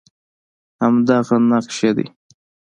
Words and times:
همدغه 0.81 1.35
نقش 1.51 1.77
یې 1.83 1.91
دی 1.97 2.07